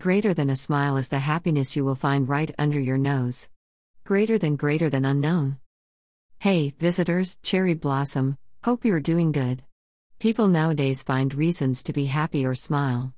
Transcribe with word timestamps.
Greater 0.00 0.32
than 0.32 0.48
a 0.48 0.56
smile 0.56 0.96
is 0.96 1.10
the 1.10 1.18
happiness 1.18 1.76
you 1.76 1.84
will 1.84 1.94
find 1.94 2.26
right 2.26 2.54
under 2.58 2.80
your 2.80 2.96
nose. 2.96 3.50
Greater 4.02 4.38
than 4.38 4.56
greater 4.56 4.88
than 4.88 5.04
unknown. 5.04 5.58
Hey, 6.38 6.72
visitors, 6.78 7.36
cherry 7.42 7.74
blossom, 7.74 8.38
hope 8.64 8.86
you're 8.86 8.98
doing 8.98 9.30
good. 9.30 9.62
People 10.18 10.48
nowadays 10.48 11.02
find 11.02 11.34
reasons 11.34 11.82
to 11.82 11.92
be 11.92 12.06
happy 12.06 12.46
or 12.46 12.54
smile. 12.54 13.12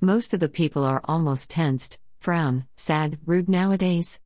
Most 0.00 0.32
of 0.32 0.40
the 0.40 0.48
people 0.48 0.84
are 0.84 1.02
almost 1.04 1.50
tensed, 1.50 1.98
frown, 2.18 2.64
sad, 2.78 3.18
rude 3.26 3.50
nowadays. 3.50 4.18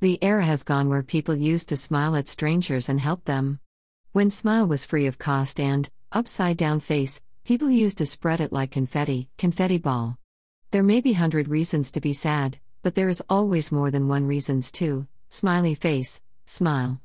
The 0.00 0.18
era 0.22 0.46
has 0.46 0.64
gone 0.64 0.88
where 0.88 1.02
people 1.02 1.36
used 1.36 1.68
to 1.68 1.76
smile 1.76 2.16
at 2.16 2.26
strangers 2.26 2.88
and 2.88 2.98
help 2.98 3.26
them. 3.26 3.60
When 4.12 4.30
smile 4.30 4.66
was 4.66 4.86
free 4.86 5.06
of 5.06 5.18
cost 5.18 5.60
and, 5.60 5.90
upside 6.10 6.56
down 6.56 6.80
face, 6.80 7.20
people 7.44 7.68
used 7.68 7.98
to 7.98 8.06
spread 8.06 8.40
it 8.40 8.50
like 8.50 8.70
confetti, 8.70 9.28
confetti 9.36 9.76
ball. 9.76 10.19
There 10.72 10.84
may 10.84 11.00
be 11.00 11.14
hundred 11.14 11.48
reasons 11.48 11.90
to 11.90 12.00
be 12.00 12.12
sad, 12.12 12.60
but 12.82 12.94
there 12.94 13.08
is 13.08 13.22
always 13.28 13.72
more 13.72 13.90
than 13.90 14.06
one 14.06 14.26
reasons 14.28 14.70
to. 14.72 15.08
Smiley 15.28 15.74
face, 15.74 16.22
smile. 16.46 17.00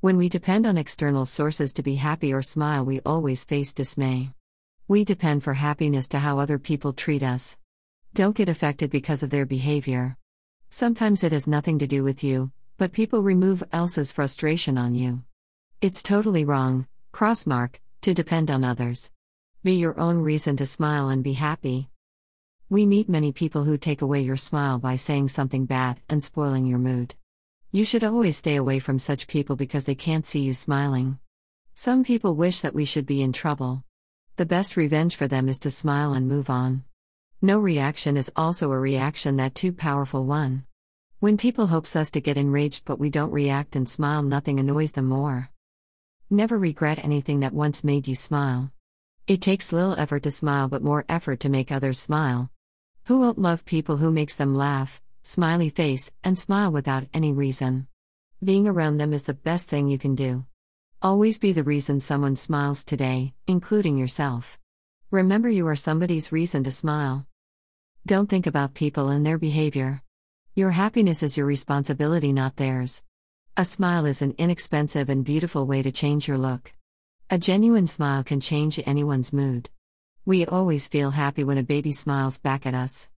When 0.00 0.16
we 0.16 0.28
depend 0.28 0.66
on 0.66 0.76
external 0.76 1.24
sources 1.24 1.72
to 1.74 1.84
be 1.84 1.94
happy 1.94 2.32
or 2.32 2.42
smile, 2.42 2.84
we 2.84 2.98
always 3.06 3.44
face 3.44 3.72
dismay. 3.72 4.30
We 4.88 5.04
depend 5.04 5.44
for 5.44 5.54
happiness 5.54 6.08
to 6.08 6.18
how 6.18 6.40
other 6.40 6.58
people 6.58 6.92
treat 6.92 7.22
us. 7.22 7.56
Don't 8.12 8.34
get 8.34 8.48
affected 8.48 8.90
because 8.90 9.22
of 9.22 9.30
their 9.30 9.46
behavior. 9.46 10.16
Sometimes 10.68 11.22
it 11.22 11.30
has 11.30 11.46
nothing 11.46 11.78
to 11.78 11.86
do 11.86 12.02
with 12.02 12.24
you, 12.24 12.50
but 12.76 12.92
people 12.92 13.22
remove 13.22 13.62
else's 13.72 14.10
frustration 14.10 14.76
on 14.76 14.96
you. 14.96 15.22
It's 15.80 16.02
totally 16.02 16.44
wrong, 16.44 16.88
crossmark, 17.12 17.76
to 18.00 18.14
depend 18.14 18.50
on 18.50 18.64
others. 18.64 19.12
Be 19.62 19.74
your 19.74 19.96
own 20.00 20.18
reason 20.18 20.56
to 20.56 20.66
smile 20.66 21.08
and 21.08 21.22
be 21.22 21.34
happy. 21.34 21.88
We 22.72 22.86
meet 22.86 23.08
many 23.08 23.32
people 23.32 23.64
who 23.64 23.76
take 23.76 24.00
away 24.00 24.20
your 24.20 24.36
smile 24.36 24.78
by 24.78 24.94
saying 24.94 25.26
something 25.26 25.66
bad 25.66 26.00
and 26.08 26.22
spoiling 26.22 26.66
your 26.66 26.78
mood. 26.78 27.16
You 27.72 27.84
should 27.84 28.04
always 28.04 28.36
stay 28.36 28.54
away 28.54 28.78
from 28.78 29.00
such 29.00 29.26
people 29.26 29.56
because 29.56 29.86
they 29.86 29.96
can't 29.96 30.24
see 30.24 30.42
you 30.42 30.54
smiling. 30.54 31.18
Some 31.74 32.04
people 32.04 32.36
wish 32.36 32.60
that 32.60 32.72
we 32.72 32.84
should 32.84 33.06
be 33.06 33.22
in 33.22 33.32
trouble. 33.32 33.82
The 34.36 34.46
best 34.46 34.76
revenge 34.76 35.16
for 35.16 35.26
them 35.26 35.48
is 35.48 35.58
to 35.60 35.70
smile 35.72 36.12
and 36.12 36.28
move 36.28 36.48
on. 36.48 36.84
No 37.42 37.58
reaction 37.58 38.16
is 38.16 38.30
also 38.36 38.70
a 38.70 38.78
reaction 38.78 39.34
that 39.38 39.56
too 39.56 39.72
powerful 39.72 40.24
one. 40.24 40.64
When 41.18 41.36
people 41.36 41.66
hopes 41.66 41.96
us 41.96 42.12
to 42.12 42.20
get 42.20 42.36
enraged 42.36 42.84
but 42.84 43.00
we 43.00 43.10
don't 43.10 43.32
react 43.32 43.74
and 43.74 43.88
smile 43.88 44.22
nothing 44.22 44.60
annoys 44.60 44.92
them 44.92 45.06
more. 45.06 45.50
Never 46.30 46.56
regret 46.56 47.02
anything 47.02 47.40
that 47.40 47.52
once 47.52 47.82
made 47.82 48.06
you 48.06 48.14
smile. 48.14 48.70
It 49.26 49.42
takes 49.42 49.72
little 49.72 49.98
effort 49.98 50.22
to 50.22 50.30
smile 50.30 50.68
but 50.68 50.84
more 50.84 51.04
effort 51.08 51.40
to 51.40 51.48
make 51.48 51.72
others 51.72 51.98
smile. 51.98 52.48
Who 53.04 53.20
won't 53.20 53.38
love 53.38 53.64
people 53.64 53.96
who 53.96 54.12
makes 54.12 54.36
them 54.36 54.54
laugh, 54.54 55.02
smiley 55.22 55.68
face, 55.68 56.12
and 56.22 56.38
smile 56.38 56.70
without 56.70 57.08
any 57.12 57.32
reason? 57.32 57.88
Being 58.42 58.68
around 58.68 58.98
them 58.98 59.12
is 59.12 59.24
the 59.24 59.34
best 59.34 59.68
thing 59.68 59.88
you 59.88 59.98
can 59.98 60.14
do. 60.14 60.44
Always 61.02 61.38
be 61.38 61.52
the 61.52 61.62
reason 61.62 62.00
someone 62.00 62.36
smiles 62.36 62.84
today, 62.84 63.34
including 63.46 63.98
yourself. 63.98 64.58
Remember 65.10 65.48
you 65.48 65.66
are 65.66 65.76
somebody's 65.76 66.30
reason 66.30 66.62
to 66.64 66.70
smile. 66.70 67.26
Don't 68.06 68.28
think 68.28 68.46
about 68.46 68.74
people 68.74 69.08
and 69.08 69.26
their 69.26 69.38
behavior. 69.38 70.02
Your 70.54 70.70
happiness 70.70 71.22
is 71.22 71.36
your 71.36 71.46
responsibility, 71.46 72.32
not 72.32 72.56
theirs. 72.56 73.02
A 73.56 73.64
smile 73.64 74.06
is 74.06 74.22
an 74.22 74.34
inexpensive 74.38 75.08
and 75.08 75.24
beautiful 75.24 75.66
way 75.66 75.82
to 75.82 75.90
change 75.90 76.28
your 76.28 76.38
look. 76.38 76.72
A 77.28 77.38
genuine 77.38 77.86
smile 77.86 78.22
can 78.22 78.40
change 78.40 78.80
anyone's 78.86 79.32
mood. 79.32 79.70
We 80.26 80.44
always 80.44 80.86
feel 80.86 81.12
happy 81.12 81.44
when 81.44 81.56
a 81.56 81.62
baby 81.62 81.92
smiles 81.92 82.38
back 82.38 82.66
at 82.66 82.74
us. 82.74 83.08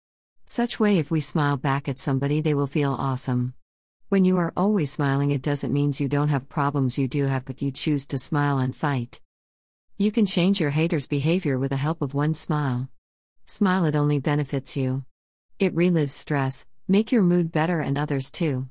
Such 0.45 0.79
way 0.79 0.99
if 0.99 1.11
we 1.11 1.21
smile 1.21 1.57
back 1.57 1.89
at 1.89 1.99
somebody 1.99 2.41
they 2.41 2.55
will 2.55 2.69
feel 2.69 2.93
awesome. 2.93 3.55
When 4.09 4.25
you 4.25 4.37
are 4.37 4.53
always 4.57 4.93
smiling 4.93 5.33
it 5.33 5.43
doesn't 5.43 5.73
mean 5.73 5.93
you 5.99 6.09
don't 6.09 6.29
have 6.29 6.49
problems 6.49 6.99
you 6.99 7.09
do 7.09 7.25
have 7.25 7.45
but 7.45 7.61
you 7.61 7.73
choose 7.73 8.07
to 8.07 8.19
smile 8.19 8.59
and 8.59 8.75
fight. 8.75 9.21
You 9.99 10.13
can 10.13 10.27
change 10.27 10.61
your 10.61 10.71
haters' 10.71 11.09
behavior 11.09 11.59
with 11.59 11.71
the 11.71 11.77
help 11.77 12.03
of 12.03 12.15
one 12.15 12.35
smile. 12.35 12.89
Smile 13.47 13.85
it 13.87 13.97
only 13.97 14.21
benefits 14.21 14.77
you. 14.77 15.05
It 15.59 15.75
relives 15.75 16.11
stress, 16.11 16.67
make 16.87 17.11
your 17.11 17.23
mood 17.23 17.51
better 17.51 17.81
and 17.81 17.99
others 17.99 18.31
too. 18.31 18.69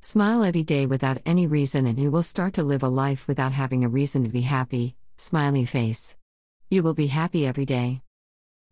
Smile 0.00 0.42
every 0.42 0.64
day 0.64 0.86
without 0.86 1.22
any 1.24 1.46
reason 1.46 1.86
and 1.86 1.96
you 1.96 2.10
will 2.10 2.24
start 2.24 2.54
to 2.54 2.64
live 2.64 2.82
a 2.82 2.88
life 2.88 3.28
without 3.28 3.52
having 3.52 3.84
a 3.84 3.88
reason 3.88 4.24
to 4.24 4.30
be 4.30 4.40
happy. 4.40 4.96
Smiley 5.16 5.64
face. 5.64 6.16
You 6.70 6.82
will 6.82 6.92
be 6.92 7.06
happy 7.06 7.46
every 7.46 7.64
day. 7.64 8.02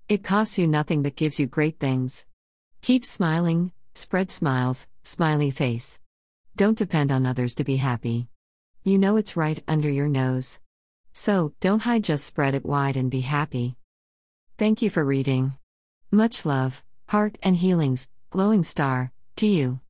It 0.07 0.23
costs 0.23 0.59
you 0.59 0.67
nothing 0.67 1.03
but 1.03 1.17
gives 1.17 1.41
you 1.41 1.47
great 1.47 1.81
things. 1.81 2.27
Keep 2.83 3.07
smiling, 3.07 3.73
spread 3.95 4.31
smiles, 4.31 4.87
smiley 5.03 5.51
face. 5.51 5.99
Don't 6.57 6.77
depend 6.77 7.11
on 7.11 7.25
others 7.25 7.55
to 7.55 7.65
be 7.65 7.77
happy. 7.77 8.29
You 8.85 8.99
know 8.99 9.17
it's 9.17 9.35
right 9.35 9.65
under 9.67 9.89
your 9.89 10.09
nose. 10.09 10.61
So, 11.15 11.55
don't 11.61 11.83
hide, 11.83 12.05
just 12.05 12.27
spread 12.27 12.55
it 12.55 12.67
wide 12.67 12.99
and 12.99 13.11
be 13.11 13.23
happy. 13.23 13.77
Thank 14.59 14.83
you 14.83 14.91
for 14.91 15.03
reading. 15.03 15.55
Much 16.11 16.45
love, 16.45 16.85
heart, 17.09 17.39
and 17.43 17.57
healings, 17.57 18.11
glowing 18.29 18.63
star, 18.63 19.11
to 19.37 19.47
you. 19.47 19.81